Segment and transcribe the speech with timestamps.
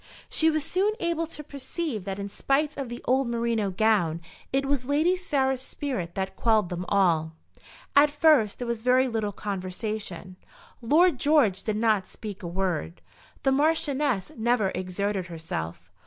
[0.29, 4.19] She was soon able to perceive that in spite of the old merino gown,
[4.51, 7.33] it was Lady Sarah's spirit that quelled them all.
[7.95, 10.37] At first there was very little conversation.
[10.81, 12.99] Lord George did not speak a word.
[13.43, 15.91] The Marchioness never exerted herself.